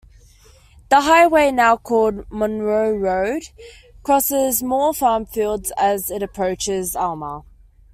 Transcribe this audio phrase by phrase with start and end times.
[0.89, 3.43] The highway, now called Monroe Road
[4.01, 7.43] crosses more farm fields as it approaches Alma.